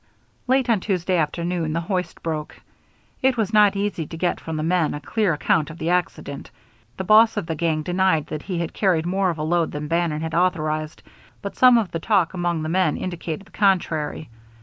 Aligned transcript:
Late 0.47 0.67
on 0.67 0.79
Tuesday 0.79 1.15
afternoon 1.15 1.73
the 1.73 1.81
hoist 1.81 2.23
broke. 2.23 2.59
It 3.21 3.37
was 3.37 3.53
not 3.53 3.75
easy 3.75 4.07
to 4.07 4.17
get 4.17 4.39
from 4.39 4.57
the 4.57 4.63
men 4.63 4.95
a 4.95 4.99
clear 4.99 5.31
account 5.31 5.69
of 5.69 5.77
the 5.77 5.91
accident. 5.91 6.49
The 6.97 7.03
boss 7.03 7.37
of 7.37 7.45
the 7.45 7.53
gang 7.53 7.83
denied 7.83 8.25
that 8.25 8.41
he 8.41 8.57
had 8.57 8.73
carried 8.73 9.05
more 9.05 9.29
of 9.29 9.37
a 9.37 9.43
load 9.43 9.71
than 9.71 9.87
Bannon 9.87 10.21
had 10.21 10.33
authorized, 10.33 11.03
but 11.43 11.55
some 11.55 11.77
of 11.77 11.91
the 11.91 11.99
talk 11.99 12.33
among 12.33 12.63
the 12.63 12.67
men 12.67 12.97
indicated 12.97 13.45
the 13.45 13.51
contrary. 13.51 14.27